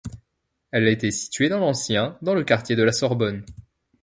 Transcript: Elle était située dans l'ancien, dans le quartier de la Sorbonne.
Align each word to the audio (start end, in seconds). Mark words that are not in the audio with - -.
Elle 0.71 0.87
était 0.87 1.11
située 1.11 1.47
dans 1.47 1.59
l'ancien, 1.59 2.17
dans 2.23 2.33
le 2.33 2.43
quartier 2.43 2.75
de 2.75 2.81
la 2.81 2.91
Sorbonne. 2.91 3.45